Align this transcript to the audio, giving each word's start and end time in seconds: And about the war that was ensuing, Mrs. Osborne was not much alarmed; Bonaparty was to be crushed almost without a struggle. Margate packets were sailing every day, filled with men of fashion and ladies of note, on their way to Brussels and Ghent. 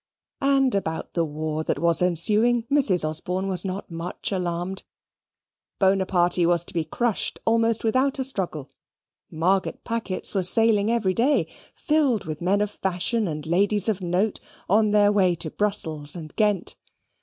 And 0.41 0.73
about 0.73 1.13
the 1.13 1.23
war 1.23 1.63
that 1.63 1.77
was 1.77 2.01
ensuing, 2.01 2.63
Mrs. 2.71 3.07
Osborne 3.07 3.47
was 3.47 3.63
not 3.63 3.91
much 3.91 4.31
alarmed; 4.31 4.81
Bonaparty 5.79 6.43
was 6.47 6.63
to 6.63 6.73
be 6.73 6.83
crushed 6.83 7.37
almost 7.45 7.83
without 7.83 8.17
a 8.17 8.23
struggle. 8.23 8.71
Margate 9.29 9.83
packets 9.83 10.33
were 10.33 10.41
sailing 10.41 10.89
every 10.89 11.13
day, 11.13 11.45
filled 11.75 12.25
with 12.25 12.41
men 12.41 12.61
of 12.61 12.71
fashion 12.71 13.27
and 13.27 13.45
ladies 13.45 13.87
of 13.87 14.01
note, 14.01 14.39
on 14.67 14.89
their 14.89 15.11
way 15.11 15.35
to 15.35 15.51
Brussels 15.51 16.15
and 16.15 16.35
Ghent. 16.35 16.77